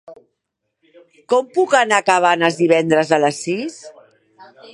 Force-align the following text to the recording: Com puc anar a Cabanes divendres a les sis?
Com 1.33 1.51
puc 1.57 1.75
anar 1.81 1.99
a 2.01 2.07
Cabanes 2.09 2.59
divendres 2.63 3.13
a 3.19 3.21
les 3.27 3.45
sis? 3.49 3.79